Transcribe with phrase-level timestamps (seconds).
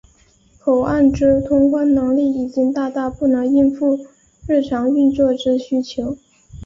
[0.57, 3.99] 口岸之通关能力已经大大不能应付
[4.47, 6.17] 日常运作之需求。